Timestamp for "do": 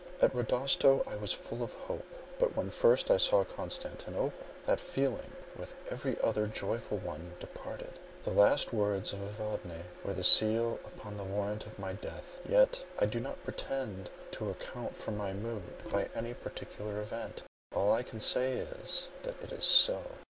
13.05-13.19